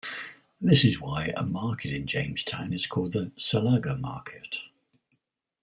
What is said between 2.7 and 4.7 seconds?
is called the "Salaga Market".